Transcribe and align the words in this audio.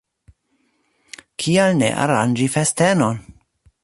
Kial 1.43 1.75
ne 1.81 1.89
aranĝi 2.05 2.47
festenon? 2.57 3.21